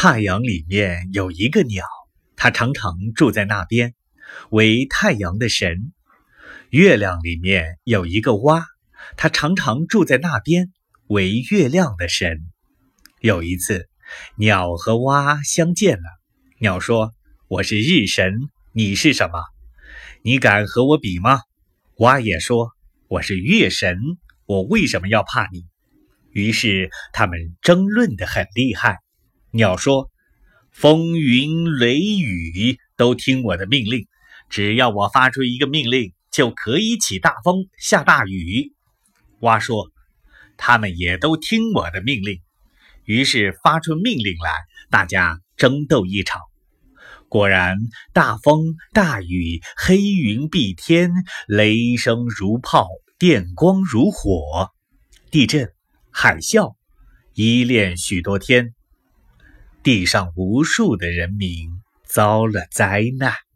[0.00, 1.84] 太阳里面有一个鸟，
[2.36, 3.96] 它常常住在那边，
[4.48, 5.92] 为太阳的神。
[6.70, 8.64] 月亮里面有一个蛙，
[9.16, 10.72] 它常常住在那边，
[11.08, 12.38] 为月亮的神。
[13.20, 13.88] 有一次，
[14.36, 16.04] 鸟和蛙相见了。
[16.60, 17.12] 鸟说
[17.50, 18.32] ：“我是日神，
[18.70, 19.42] 你是什么？
[20.22, 21.40] 你敢和我比吗？”
[21.98, 22.70] 蛙也说
[23.10, 23.98] ：“我是月神，
[24.46, 25.66] 我为什么要怕你？”
[26.30, 29.00] 于是他们争论得很厉害。
[29.58, 30.08] 鸟说
[30.70, 34.06] ：“风云雷雨都听我的命令，
[34.48, 38.72] 只要我发出一个命令，就可以起大风、下大雨。”
[39.42, 39.90] 蛙说
[40.56, 42.40] ：“他们也都听我的命令。”
[43.02, 44.52] 于是发出命令来，
[44.90, 46.40] 大家争斗一场。
[47.28, 47.78] 果然，
[48.12, 51.10] 大风、大雨、黑云蔽天，
[51.48, 52.86] 雷声如炮，
[53.18, 54.70] 电光如火，
[55.32, 55.72] 地震、
[56.12, 56.76] 海啸，
[57.34, 58.72] 依恋许多天。
[59.88, 61.70] 地上无数的人民
[62.04, 63.47] 遭了灾难。